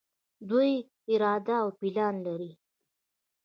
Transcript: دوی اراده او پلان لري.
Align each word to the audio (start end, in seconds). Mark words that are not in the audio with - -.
دوی 0.49 0.71
اراده 1.13 1.55
او 1.63 1.67
پلان 1.79 2.15
لري. 2.25 2.51